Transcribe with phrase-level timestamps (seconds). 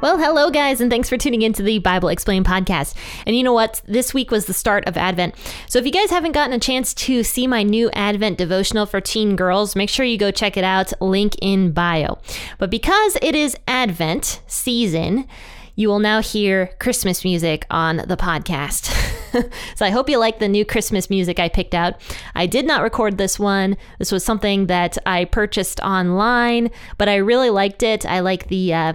[0.00, 2.94] Well, hello, guys, and thanks for tuning into the Bible Explained podcast.
[3.26, 3.82] And you know what?
[3.84, 5.34] This week was the start of Advent.
[5.66, 9.00] So if you guys haven't gotten a chance to see my new Advent devotional for
[9.00, 10.92] teen girls, make sure you go check it out.
[11.00, 12.18] Link in bio.
[12.58, 15.26] But because it is Advent season,
[15.74, 19.16] you will now hear Christmas music on the podcast.
[19.74, 21.94] so I hope you like the new Christmas music I picked out.
[22.34, 23.76] I did not record this one.
[23.98, 28.06] This was something that I purchased online, but I really liked it.
[28.06, 28.92] I like the uh,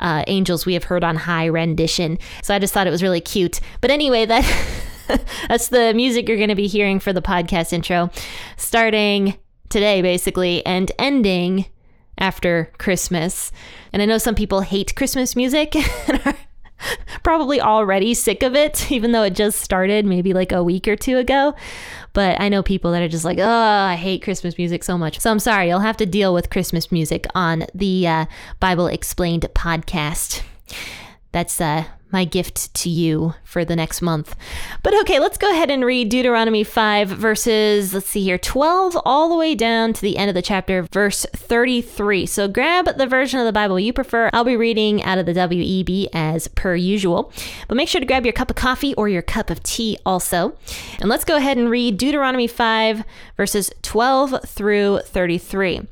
[0.00, 2.18] uh, Angels We Have Heard on High rendition.
[2.42, 3.60] So I just thought it was really cute.
[3.80, 4.44] But anyway, that
[5.48, 8.10] that's the music you're going to be hearing for the podcast intro,
[8.56, 9.36] starting
[9.68, 11.66] today, basically, and ending
[12.18, 13.52] after Christmas.
[13.92, 15.74] And I know some people hate Christmas music
[16.08, 16.36] and are
[17.22, 20.96] probably already sick of it, even though it just started maybe like a week or
[20.96, 21.54] two ago.
[22.12, 25.20] But I know people that are just like, oh, I hate Christmas music so much.
[25.20, 28.26] So I'm sorry, you'll have to deal with Christmas music on the uh,
[28.60, 30.42] Bible Explained podcast.
[31.32, 34.36] That's uh, my gift to you for the next month.
[34.82, 39.28] But okay, let's go ahead and read Deuteronomy 5, verses, let's see here, 12 all
[39.28, 42.26] the way down to the end of the chapter, verse 33.
[42.26, 44.30] So grab the version of the Bible you prefer.
[44.32, 47.32] I'll be reading out of the WEB as per usual.
[47.68, 50.56] But make sure to grab your cup of coffee or your cup of tea also.
[51.00, 53.04] And let's go ahead and read Deuteronomy 5,
[53.36, 55.82] verses 12 through 33.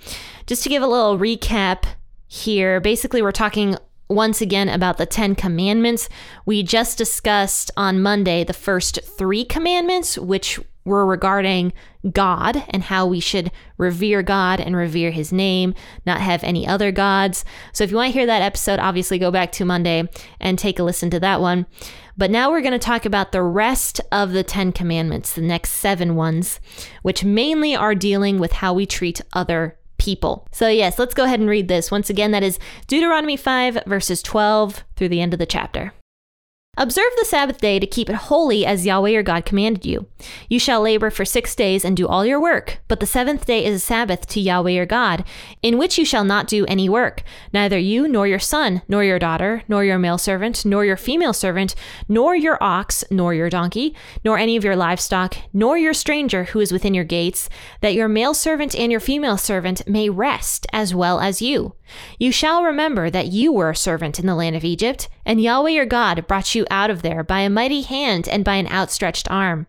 [0.47, 1.85] Just to give a little recap
[2.27, 3.77] here, basically, we're talking
[4.09, 6.09] once again about the Ten Commandments.
[6.47, 11.73] We just discussed on Monday the first three commandments, which were regarding
[12.13, 15.75] God and how we should revere God and revere his name,
[16.05, 17.45] not have any other gods.
[17.73, 20.09] So if you want to hear that episode, obviously go back to Monday
[20.41, 21.67] and take a listen to that one.
[22.17, 25.73] But now we're going to talk about the rest of the 10 commandments, the next
[25.73, 26.61] seven ones,
[27.03, 30.47] which mainly are dealing with how we treat other people.
[30.53, 31.91] So, yes, let's go ahead and read this.
[31.91, 35.93] Once again, that is Deuteronomy 5, verses 12 through the end of the chapter.
[36.77, 40.07] Observe the Sabbath day to keep it holy as Yahweh your God commanded you.
[40.49, 43.65] You shall labor for six days and do all your work, but the seventh day
[43.65, 45.25] is a Sabbath to Yahweh your God,
[45.63, 49.21] in which you shall not do any work, neither you, nor your son, nor your
[49.21, 51.77] daughter, nor your male servant, nor your female servant,
[52.09, 56.59] nor your ox, nor your donkey, nor any of your livestock, nor your stranger who
[56.59, 57.49] is within your gates,
[57.83, 61.75] that your male servant and your female servant may rest as well as you.
[62.19, 65.71] You shall remember that you were a servant in the land of Egypt, and Yahweh
[65.71, 69.31] your God brought you out of there by a mighty hand and by an outstretched
[69.31, 69.67] arm.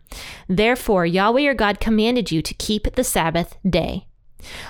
[0.48, 4.06] Therefore, Yahweh your God commanded you to keep the Sabbath day.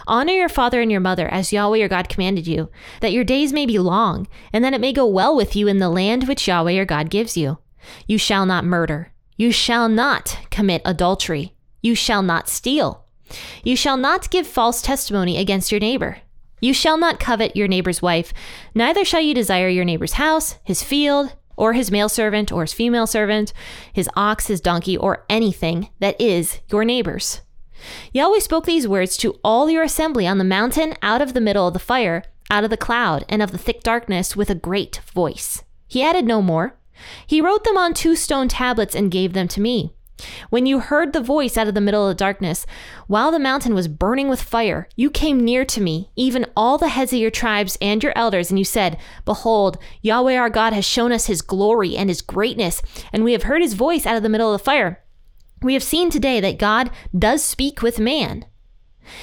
[0.07, 2.71] Honor your father and your mother as Yahweh your God commanded you,
[3.01, 5.79] that your days may be long, and that it may go well with you in
[5.79, 7.59] the land which Yahweh your God gives you.
[8.07, 9.13] You shall not murder.
[9.37, 11.55] You shall not commit adultery.
[11.83, 13.05] You shall not steal.
[13.63, 16.19] You shall not give false testimony against your neighbor.
[16.67, 18.35] You shall not covet your neighbor's wife,
[18.75, 22.73] neither shall you desire your neighbor's house, his field, or his male servant, or his
[22.73, 23.53] female servant,
[23.93, 27.43] his ox, his donkey, or anything that is your neighbor's.
[28.13, 31.69] Yahweh spoke these words to all your assembly on the mountain out of the middle
[31.69, 34.97] of the fire, out of the cloud, and of the thick darkness with a great
[35.15, 35.63] voice.
[35.87, 36.77] He added no more.
[37.29, 39.95] He wrote them on two stone tablets and gave them to me.
[40.49, 42.67] When you heard the voice out of the middle of the darkness,
[43.07, 46.89] while the mountain was burning with fire, you came near to me, even all the
[46.89, 50.85] heads of your tribes and your elders, and you said, Behold, Yahweh our God has
[50.85, 52.83] shown us his glory and his greatness,
[53.13, 55.05] and we have heard his voice out of the middle of the fire.
[55.63, 58.47] We have seen today that God does speak with man,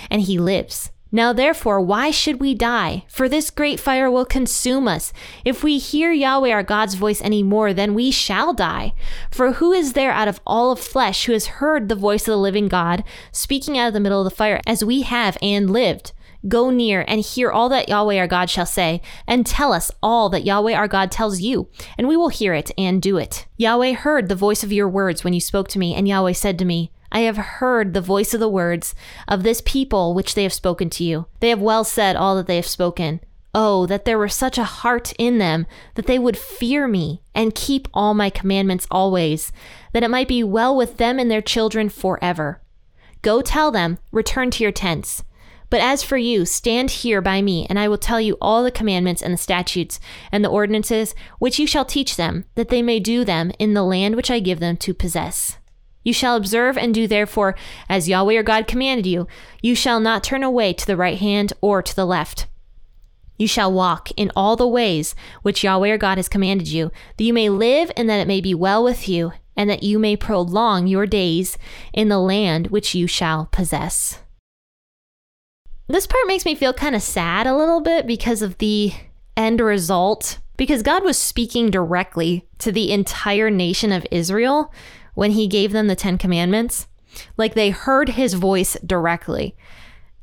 [0.10, 0.92] and he lives.
[1.16, 3.06] Now, therefore, why should we die?
[3.08, 5.14] For this great fire will consume us.
[5.46, 8.94] If we hear Yahweh our God's voice any more, then we shall die.
[9.30, 12.32] For who is there out of all of flesh who has heard the voice of
[12.32, 15.70] the living God speaking out of the middle of the fire, as we have and
[15.70, 16.14] lived?
[16.48, 20.30] Go near and hear all that Yahweh our God shall say, and tell us all
[20.30, 23.46] that Yahweh our God tells you, and we will hear it and do it.
[23.56, 26.58] Yahweh heard the voice of your words when you spoke to me, and Yahweh said
[26.58, 28.96] to me, I have heard the voice of the words
[29.28, 31.28] of this people which they have spoken to you.
[31.40, 33.22] They have well said all that they have spoken.
[33.54, 37.54] Oh, that there were such a heart in them that they would fear me and
[37.54, 39.52] keep all my commandments always,
[39.94, 42.64] that it might be well with them and their children forever.
[43.22, 45.24] Go tell them, return to your tents.
[45.70, 48.72] But as for you, stand here by me, and I will tell you all the
[48.72, 50.00] commandments and the statutes
[50.32, 53.84] and the ordinances which you shall teach them, that they may do them in the
[53.84, 55.58] land which I give them to possess.
[56.04, 57.56] You shall observe and do therefore
[57.88, 59.28] as Yahweh your God commanded you.
[59.62, 62.48] You shall not turn away to the right hand or to the left.
[63.38, 67.24] You shall walk in all the ways which Yahweh your God has commanded you, that
[67.24, 70.16] you may live and that it may be well with you, and that you may
[70.16, 71.58] prolong your days
[71.94, 74.20] in the land which you shall possess.
[75.88, 78.94] This part makes me feel kind of sad a little bit because of the
[79.36, 84.72] end result, because God was speaking directly to the entire nation of Israel
[85.14, 86.88] when he gave them the Ten Commandments.
[87.38, 89.56] Like they heard his voice directly.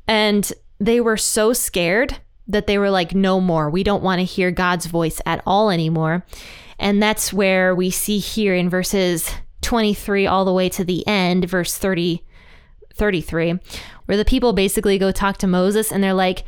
[0.07, 3.71] And they were so scared that they were like, no more.
[3.71, 6.27] We don't want to hear God's voice at all anymore.
[6.79, 9.31] And that's where we see here in verses
[9.63, 12.25] 23 all the way to the end, verse 30,
[12.95, 13.61] 33,
[14.07, 16.45] where the people basically go talk to Moses and they're like,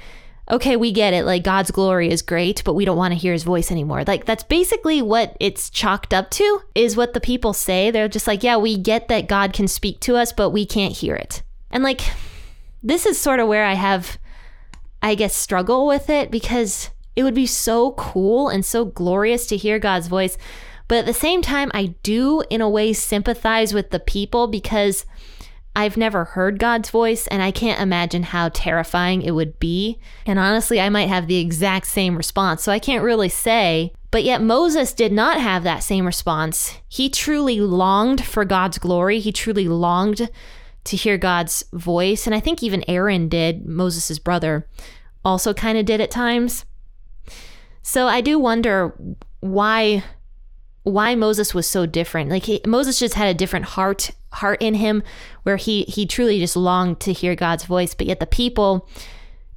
[0.53, 1.25] okay, we get it.
[1.25, 4.05] Like God's glory is great, but we don't want to hear his voice anymore.
[4.07, 7.91] Like that's basically what it's chalked up to, is what the people say.
[7.91, 10.95] They're just like, yeah, we get that God can speak to us, but we can't
[10.95, 11.43] hear it.
[11.71, 12.03] And like,
[12.83, 14.19] this is sort of where I have,
[15.01, 19.57] I guess, struggle with it because it would be so cool and so glorious to
[19.57, 20.37] hear God's voice.
[20.87, 25.07] But at the same time, I do, in a way, sympathize with the people because
[25.75, 29.99] I've never heard God's voice and I can't imagine how terrifying it would be.
[30.27, 33.93] And honestly, I might have the exact same response, so I can't really say.
[34.11, 36.79] But yet, Moses did not have that same response.
[36.89, 40.29] He truly longed for God's glory, he truly longed
[40.85, 42.27] to hear God's voice.
[42.27, 44.69] And I think even Aaron did, Moses' brother,
[45.25, 46.67] also kind of did at times.
[47.83, 48.95] So I do wonder
[49.41, 50.05] why
[50.85, 52.31] why Moses was so different.
[52.31, 55.03] Like he, Moses just had a different heart heart in him
[55.43, 58.89] where he he truly just longed to hear God's voice, but yet the people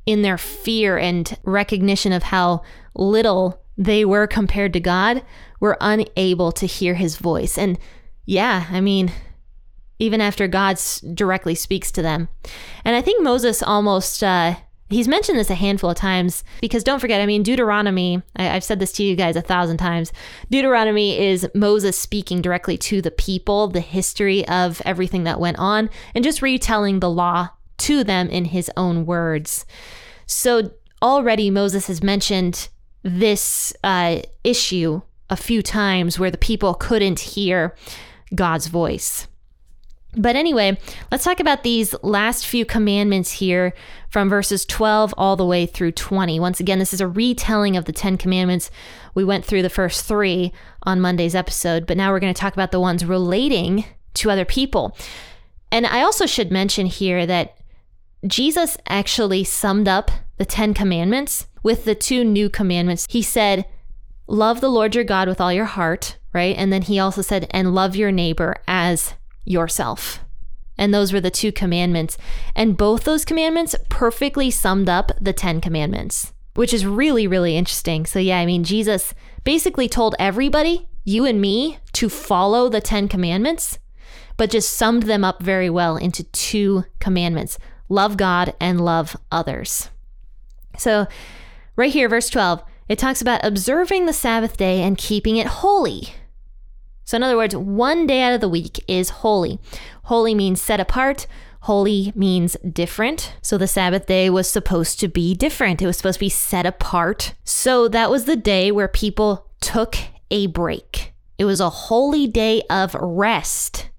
[0.06, 2.62] in their fear and recognition of how
[2.94, 5.24] little they were compared to God
[5.60, 7.58] were unable to hear his voice.
[7.58, 7.80] And
[8.26, 9.12] yeah, I mean,
[10.00, 10.80] even after God
[11.14, 12.30] directly speaks to them.
[12.84, 14.56] And I think Moses almost uh,
[14.90, 18.64] He's mentioned this a handful of times because don't forget, I mean, Deuteronomy, I, have
[18.64, 20.14] said this to you guys a thousand times.
[20.52, 25.90] Deuteronomy is Moses speaking directly to the people, the history of everything that went on,
[26.14, 29.66] and just retelling the law to them in his own words.
[30.28, 30.72] So
[31.02, 32.70] already Moses has mentioned
[33.02, 35.02] this uh, issue
[35.32, 37.76] a few times where the people couldn't hear
[38.36, 39.28] God's voice.
[40.18, 40.78] But anyway,
[41.12, 43.74] let's talk about these last few commandments here
[44.10, 46.40] from verses 12 all the way through 20.
[46.40, 48.72] Once again, this is a retelling of the 10 commandments.
[49.14, 50.54] We went through the first three
[50.84, 53.86] on Monday's episode, but now we're going to talk about the ones relating
[54.16, 54.98] to other people.
[55.72, 57.58] And I also should mention here that
[58.26, 63.06] Jesus actually summed up the 10 commandments with the two new commandments.
[63.10, 63.66] He said,
[64.28, 66.56] Love the Lord your God with all your heart, right?
[66.58, 69.14] And then he also said, and love your neighbor as
[69.46, 70.20] yourself.
[70.78, 72.18] And those were the two commandments.
[72.56, 78.06] And both those commandments perfectly summed up the 10 commandments, which is really, really interesting.
[78.06, 79.14] So, yeah, I mean, Jesus
[79.44, 83.80] basically told everybody, you and me, to follow the 10 commandments,
[84.38, 87.58] but just summed them up very well into two commandments
[87.88, 89.90] love God and love others.
[90.78, 91.08] So,
[91.76, 96.14] right here, verse 12, it talks about observing the Sabbath day and keeping it holy.
[97.06, 99.60] So, in other words, one day out of the week is holy.
[100.04, 101.28] Holy means set apart.
[101.62, 103.34] Holy means different.
[103.42, 105.82] So the Sabbath day was supposed to be different.
[105.82, 107.34] It was supposed to be set apart.
[107.44, 109.98] So that was the day where people took
[110.30, 111.14] a break.
[111.40, 113.90] It was a holy day of rest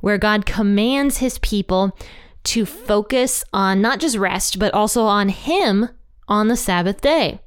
[0.00, 1.96] where God commands his people
[2.44, 5.88] to focus on not just rest, but also on Him
[6.28, 7.40] on the Sabbath day.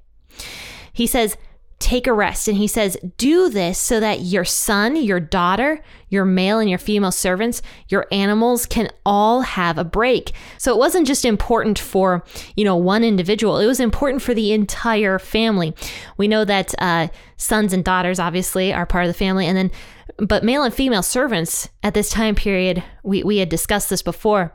[0.91, 1.37] He says,
[1.79, 2.47] take a rest.
[2.47, 6.79] And he says, do this so that your son, your daughter, your male and your
[6.79, 10.31] female servants, your animals can all have a break.
[10.57, 12.23] So it wasn't just important for,
[12.55, 13.59] you know, one individual.
[13.59, 15.75] It was important for the entire family.
[16.17, 19.45] We know that uh, sons and daughters obviously are part of the family.
[19.45, 19.71] And then,
[20.17, 24.51] but male and female servants at this time period, we, we had discussed this before.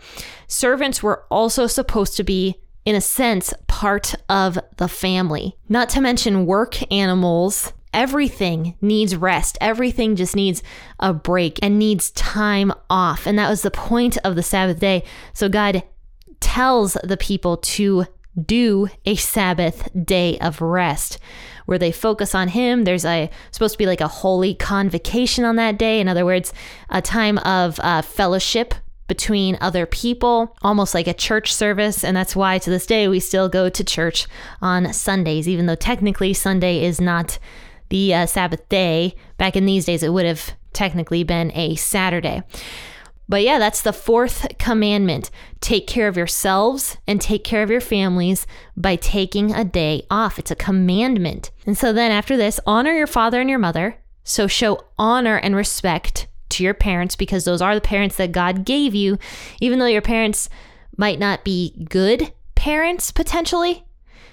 [0.49, 5.57] Servants were also supposed to be in a sense, part of the family.
[5.69, 7.73] Not to mention work animals.
[7.95, 9.59] Everything needs rest.
[9.61, 10.63] Everything just needs
[10.99, 13.27] a break and needs time off.
[13.27, 15.05] And that was the point of the Sabbath day.
[15.35, 15.83] So God
[16.41, 18.07] tells the people to
[18.47, 21.19] do a Sabbath day of rest
[21.67, 22.85] where they focus on him.
[22.85, 26.01] There's a supposed to be like a holy convocation on that day.
[26.01, 26.53] In other words,
[26.89, 28.75] a time of uh, fellowship
[29.09, 32.05] between other people, almost like a church service.
[32.05, 34.27] And that's why to this day we still go to church
[34.61, 37.39] on Sundays, even though technically Sunday is not
[37.89, 39.15] the uh, Sabbath day.
[39.39, 42.43] Back in these days, it would have technically been a Saturday.
[43.29, 45.31] But yeah, that's the fourth commandment.
[45.61, 50.39] Take care of yourselves and take care of your families by taking a day off.
[50.39, 51.51] It's a commandment.
[51.65, 53.97] And so then after this, honor your father and your mother.
[54.25, 58.65] So show honor and respect to your parents because those are the parents that God
[58.65, 59.19] gave you,
[59.61, 60.49] even though your parents
[60.97, 63.85] might not be good parents potentially.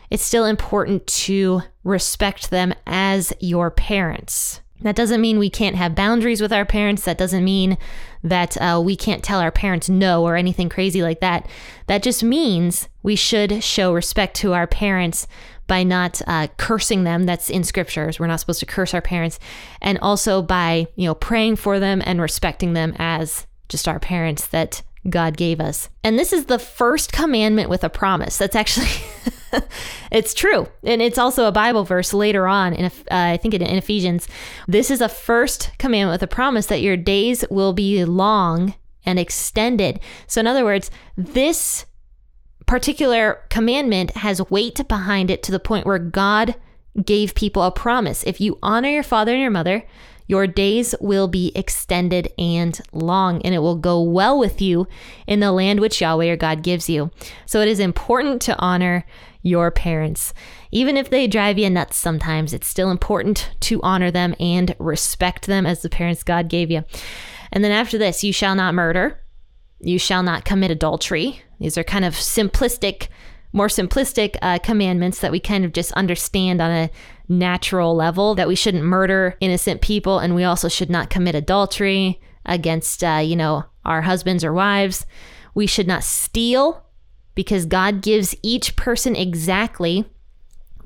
[0.10, 4.62] It's still important to respect them as your parents.
[4.82, 7.04] That doesn't mean we can't have boundaries with our parents.
[7.04, 7.78] That doesn't mean
[8.24, 11.50] that uh, we can't tell our parents no or anything crazy like that.
[11.88, 15.28] That just means we should show respect to our parents
[15.70, 17.26] by not uh, cursing them.
[17.26, 18.20] That's in scriptures.
[18.20, 19.40] We're not supposed to curse our parents.
[19.82, 24.48] And also by, you know, praying for them and respecting them as just our parents
[24.48, 25.88] that God gave us.
[26.04, 28.38] And this is the first commandment with a promise.
[28.38, 28.90] That's actually
[30.12, 30.68] it's true.
[30.84, 34.28] And it's also a Bible verse later on in uh, I think in Ephesians.
[34.68, 38.74] This is a first commandment with a promise that your days will be long
[39.06, 40.00] and extended.
[40.28, 41.86] So in other words, this
[42.70, 46.54] particular commandment has weight behind it to the point where God
[47.04, 48.24] gave people a promise.
[48.26, 49.84] If you honor your father and your mother,
[50.28, 54.88] your days will be extended and long, and it will go well with you
[55.26, 57.10] in the land which Yahweh your God gives you.
[57.48, 59.04] So it is important to honor
[59.42, 60.32] your parents.
[60.70, 65.48] Even if they drive you nuts sometimes, it's still important to honor them and respect
[65.48, 66.84] them as the parents God gave you.
[67.52, 69.20] And then after this, you shall not murder,
[69.79, 71.41] you shall not commit adultery.
[71.59, 73.07] These are kind of simplistic
[73.51, 76.91] more simplistic uh, commandments that we kind of just understand on a
[77.27, 82.21] natural level that we shouldn't murder innocent people and we also should not commit adultery
[82.45, 85.05] against, uh, you know, our husbands or wives.
[85.55, 86.86] We should not steal
[87.33, 90.05] because God gives each person exactly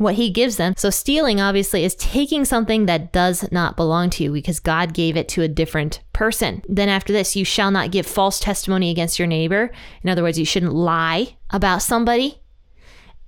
[0.03, 0.73] what he gives them.
[0.77, 5.17] So stealing obviously is taking something that does not belong to you because God gave
[5.17, 6.61] it to a different person.
[6.69, 9.71] Then after this, you shall not give false testimony against your neighbor.
[10.03, 12.39] In other words, you shouldn't lie about somebody.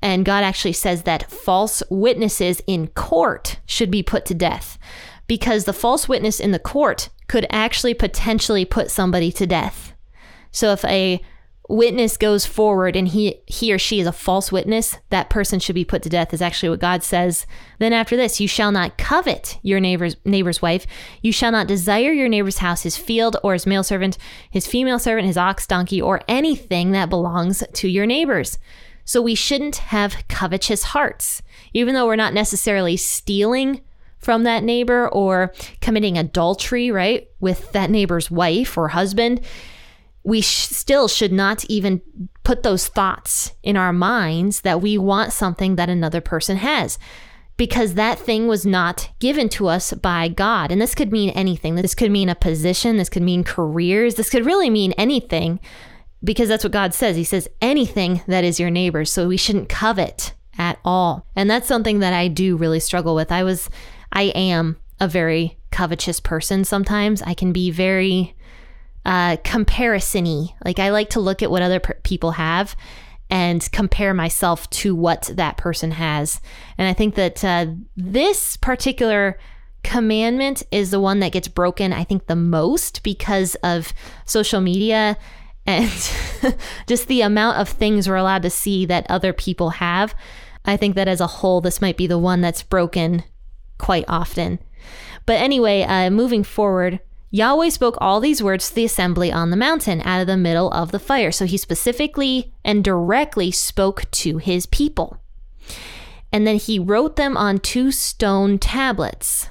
[0.02, 4.78] And God actually says that false witnesses in court should be put to death
[5.26, 9.94] because the false witness in the court could actually potentially put somebody to death.
[10.52, 11.22] So if a
[11.68, 15.76] witness goes forward and he he or she is a false witness, that person should
[15.76, 17.46] be put to death is actually what God says.
[17.80, 20.86] Then after this, you shall not covet your neighbor's neighbor's wife.
[21.22, 24.18] You shall not desire your neighbor's house, his field or his male servant,
[24.50, 28.58] his female servant, his ox, donkey, or anything that belongs to your neighbors.
[29.04, 31.42] So we shouldn't have covetous hearts,
[31.74, 33.82] even though we're not necessarily stealing
[34.18, 39.42] from that neighbor or committing adultery, right, with that neighbor's wife or husband.
[40.26, 42.02] We sh- still should not even
[42.44, 47.00] put those thoughts in our minds that we want something that another person has
[47.58, 50.72] because that thing was not given to us by God.
[50.72, 51.76] And this could mean anything.
[51.76, 55.60] This could mean a position, this could mean careers, this could really mean anything
[56.24, 57.16] because that's what God says.
[57.16, 59.12] He says anything that is your neighbor's.
[59.12, 61.26] So we shouldn't covet at all.
[61.36, 63.32] And that's something that I do really struggle with.
[63.32, 63.70] I was,
[64.12, 67.22] I am a very covetous person sometimes.
[67.22, 68.35] I can be very
[69.06, 72.76] uh, comparison Like I like to look at what other per- people have
[73.30, 76.42] and compare myself to what that person has.
[76.78, 79.38] And I think that uh, this particular
[79.84, 83.94] commandment is the one that gets broken, I think, the most because of
[84.26, 85.18] social media
[85.68, 85.92] and
[86.88, 90.14] just the amount of things we're allowed to see that other people have.
[90.64, 93.24] I think that as a whole, this might be the one that's broken
[93.80, 94.60] quite often.
[95.26, 97.00] But anyway, uh, moving forward,
[97.32, 100.72] Yahweh spoke all these words to the assembly on the mountain out of the middle
[100.72, 101.32] of the fire.
[101.32, 105.18] So he specifically and directly spoke to his people.
[106.32, 109.50] And then he wrote them on two stone tablets.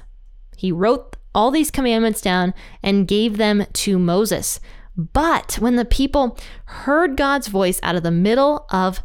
[0.57, 4.59] He wrote all these commandments down and gave them to Moses.
[4.97, 9.03] But when the people heard God's voice out of the middle of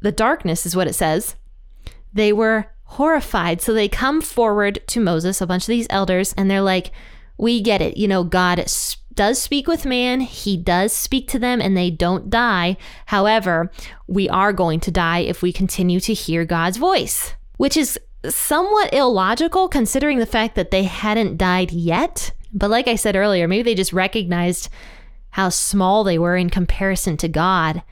[0.00, 1.36] the darkness, is what it says,
[2.12, 3.62] they were horrified.
[3.62, 6.90] So they come forward to Moses, a bunch of these elders, and they're like,
[7.44, 7.98] We get it.
[7.98, 8.64] You know, God
[9.12, 12.78] does speak with man, he does speak to them, and they don't die.
[13.04, 13.70] However,
[14.06, 18.94] we are going to die if we continue to hear God's voice, which is somewhat
[18.94, 22.30] illogical considering the fact that they hadn't died yet.
[22.54, 24.70] But like I said earlier, maybe they just recognized
[25.32, 27.82] how small they were in comparison to God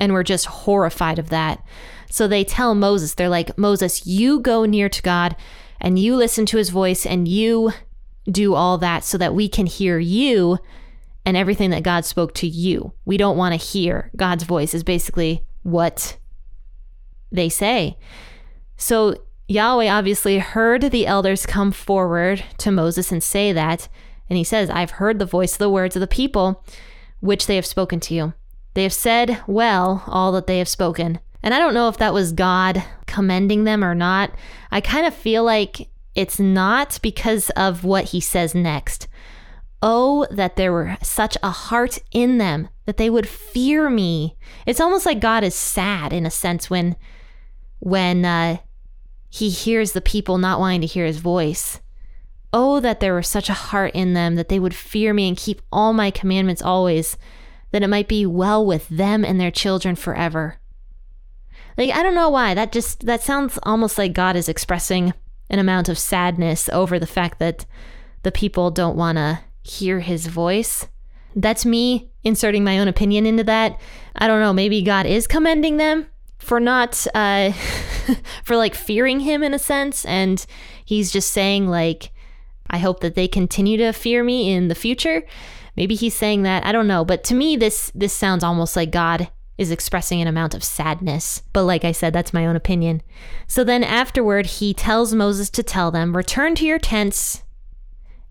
[0.00, 1.64] and were just horrified of that.
[2.10, 5.36] So they tell Moses, they're like, Moses, you go near to God
[5.80, 7.72] and you listen to his voice and you
[8.30, 10.58] do all that so that we can hear you
[11.24, 12.92] and everything that God spoke to you.
[13.04, 16.16] We don't want to hear God's voice, is basically what
[17.30, 17.98] they say.
[18.76, 19.16] So
[19.48, 23.88] Yahweh obviously heard the elders come forward to Moses and say that.
[24.30, 26.64] And he says, I've heard the voice of the words of the people
[27.20, 28.34] which they have spoken to you.
[28.74, 31.18] They have said well all that they have spoken.
[31.42, 34.32] And I don't know if that was God commending them or not.
[34.70, 39.06] I kind of feel like it's not because of what he says next.
[39.80, 44.36] Oh, that there were such a heart in them that they would fear me.
[44.66, 46.96] It's almost like God is sad in a sense when
[47.78, 48.56] when uh,
[49.28, 51.80] he hears the people not wanting to hear his voice.
[52.52, 55.36] Oh, that there were such a heart in them that they would fear me and
[55.36, 57.16] keep all my commandments always,
[57.70, 60.56] that it might be well with them and their children forever.
[61.76, 62.54] Like, I don't know why.
[62.54, 65.14] That just, that sounds almost like God is expressing
[65.50, 67.66] an amount of sadness over the fact that
[68.22, 70.86] the people don't want to hear his voice.
[71.34, 73.78] That's me inserting my own opinion into that.
[74.16, 74.52] I don't know.
[74.52, 76.06] Maybe God is commending them
[76.38, 77.52] for not, uh,
[78.44, 80.04] for like fearing him in a sense.
[80.04, 80.44] And
[80.84, 82.10] he's just saying, like,
[82.70, 85.24] I hope that they continue to fear me in the future.
[85.76, 86.66] Maybe he's saying that.
[86.66, 87.04] I don't know.
[87.04, 91.42] But to me, this, this sounds almost like God is expressing an amount of sadness.
[91.52, 93.02] But like I said, that's my own opinion.
[93.48, 97.42] So then afterward, he tells Moses to tell them, Return to your tents.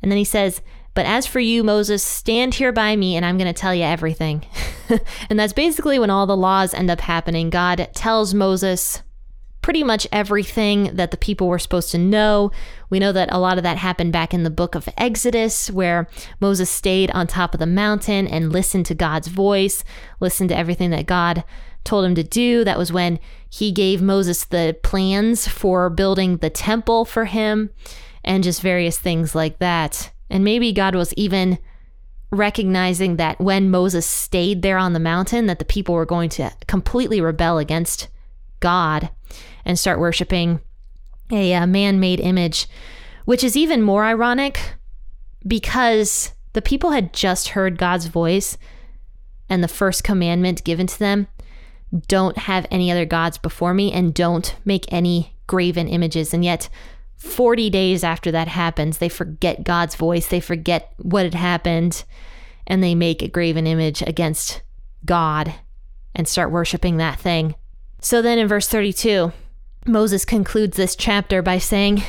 [0.01, 0.61] And then he says,
[0.93, 3.83] But as for you, Moses, stand here by me and I'm going to tell you
[3.83, 4.45] everything.
[5.29, 7.49] and that's basically when all the laws end up happening.
[7.49, 9.03] God tells Moses,
[9.67, 12.49] pretty much everything that the people were supposed to know.
[12.89, 16.07] We know that a lot of that happened back in the book of Exodus, where
[16.39, 19.83] Moses stayed on top of the mountain and listened to God's voice,
[20.21, 21.43] listened to everything that God
[21.83, 22.63] told him to do.
[22.63, 23.19] That was when
[23.49, 27.69] he gave Moses the plans for building the temple for him
[28.23, 30.13] and just various things like that.
[30.29, 31.57] And maybe God was even
[32.31, 36.53] recognizing that when Moses stayed there on the mountain that the people were going to
[36.67, 38.07] completely rebel against
[38.59, 39.09] God
[39.65, 40.59] and start worshiping
[41.31, 42.67] a, a uh, man made image,
[43.25, 44.75] which is even more ironic
[45.45, 48.57] because the people had just heard God's voice
[49.49, 51.27] and the first commandment given to them
[52.07, 56.33] don't have any other gods before me and don't make any graven images.
[56.33, 56.69] And yet,
[57.17, 62.03] 40 days after that happens, they forget God's voice, they forget what had happened,
[62.67, 64.61] and they make a graven image against
[65.05, 65.53] God
[66.13, 67.55] and start worshiping that thing.
[67.99, 69.31] So then in verse 32,
[69.85, 72.03] Moses concludes this chapter by saying,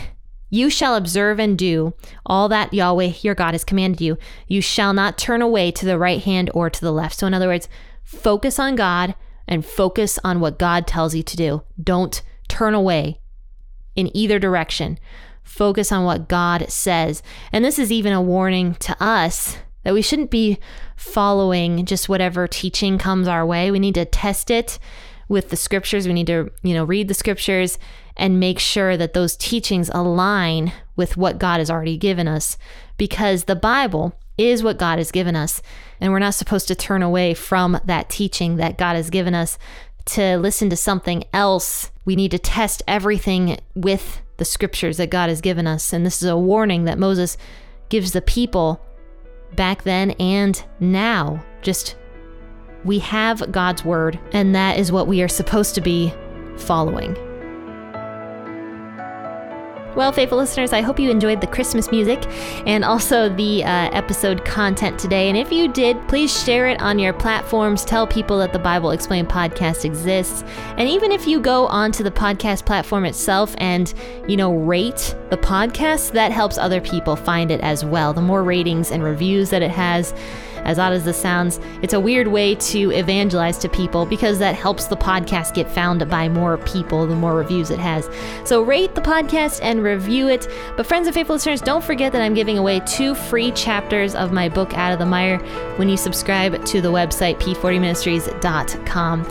[0.50, 1.94] You shall observe and do
[2.26, 4.18] all that Yahweh your God has commanded you.
[4.46, 7.18] You shall not turn away to the right hand or to the left.
[7.18, 7.68] So, in other words,
[8.02, 9.14] focus on God
[9.46, 11.62] and focus on what God tells you to do.
[11.82, 13.20] Don't turn away
[13.96, 14.98] in either direction.
[15.42, 17.22] Focus on what God says.
[17.52, 20.58] And this is even a warning to us that we shouldn't be
[20.96, 23.70] following just whatever teaching comes our way.
[23.70, 24.78] We need to test it
[25.28, 26.06] with the scriptures.
[26.06, 27.78] We need to, you know, read the scriptures
[28.16, 32.58] and make sure that those teachings align with what God has already given us
[32.96, 35.62] because the Bible is what God has given us.
[36.00, 39.58] And we're not supposed to turn away from that teaching that God has given us
[40.06, 41.90] to listen to something else.
[42.04, 45.92] We need to test everything with the scriptures that God has given us.
[45.92, 47.36] And this is a warning that Moses
[47.88, 48.80] gives the people
[49.54, 51.44] back then and now.
[51.62, 51.96] Just
[52.84, 56.12] we have God's word, and that is what we are supposed to be
[56.56, 57.16] following.
[59.98, 62.24] Well, faithful listeners, I hope you enjoyed the Christmas music
[62.68, 65.28] and also the uh, episode content today.
[65.28, 67.84] And if you did, please share it on your platforms.
[67.84, 70.44] Tell people that the Bible Explained podcast exists.
[70.76, 73.92] And even if you go onto the podcast platform itself and,
[74.28, 78.12] you know, rate the podcast, that helps other people find it as well.
[78.12, 80.14] The more ratings and reviews that it has,
[80.64, 84.54] as odd as this sounds, it's a weird way to evangelize to people because that
[84.54, 88.08] helps the podcast get found by more people the more reviews it has.
[88.44, 90.48] So rate the podcast and review it.
[90.76, 94.32] But friends and faithful listeners, don't forget that I'm giving away two free chapters of
[94.32, 95.38] my book Out of the Mire
[95.76, 99.26] when you subscribe to the website p40ministries.com.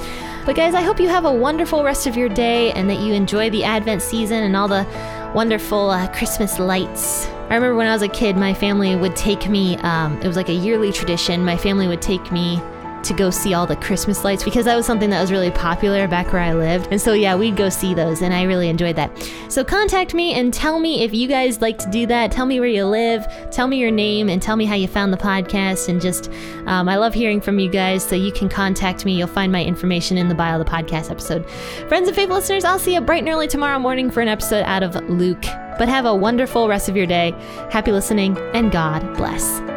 [0.46, 3.13] But guys, I hope you have a wonderful rest of your day and that you
[3.13, 4.88] enjoy the Advent season and all the
[5.36, 9.47] wonderful uh, Christmas lights I remember when I was a kid, my family would take
[9.47, 11.45] me, um, it was like a yearly tradition.
[11.45, 12.62] My family would take me
[13.08, 16.08] to go see all the Christmas lights because that was something that was really popular
[16.08, 16.89] back where I lived.
[16.91, 19.12] And so, yeah, we'd go see those, and I really enjoyed that.
[19.50, 22.32] So, contact me and tell me if you guys like to do that.
[22.32, 25.13] Tell me where you live, tell me your name, and tell me how you found
[25.13, 25.88] the podcast.
[25.89, 26.30] And just,
[26.65, 28.04] um, I love hearing from you guys.
[28.04, 29.17] So, you can contact me.
[29.17, 31.50] You'll find my information in the bio of the podcast episode.
[31.88, 34.63] Friends and faithful listeners, I'll see you bright and early tomorrow morning for an episode
[34.63, 35.46] out of Luke.
[35.78, 37.32] But have a wonderful rest of your day.
[37.72, 39.77] Happy listening, and God bless.